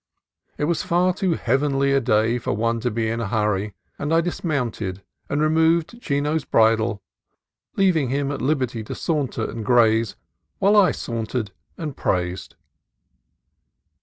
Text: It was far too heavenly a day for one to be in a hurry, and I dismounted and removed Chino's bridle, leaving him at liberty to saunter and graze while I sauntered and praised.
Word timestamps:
It 0.57 0.63
was 0.63 0.81
far 0.81 1.13
too 1.13 1.35
heavenly 1.35 1.91
a 1.91 2.01
day 2.01 2.39
for 2.39 2.53
one 2.55 2.79
to 2.79 2.89
be 2.89 3.07
in 3.07 3.19
a 3.21 3.27
hurry, 3.27 3.75
and 3.99 4.11
I 4.11 4.19
dismounted 4.19 5.03
and 5.29 5.39
removed 5.43 6.01
Chino's 6.01 6.43
bridle, 6.43 7.03
leaving 7.75 8.09
him 8.09 8.31
at 8.31 8.41
liberty 8.41 8.83
to 8.85 8.95
saunter 8.95 9.47
and 9.47 9.63
graze 9.63 10.15
while 10.57 10.75
I 10.75 10.89
sauntered 10.91 11.51
and 11.77 11.95
praised. 11.95 12.55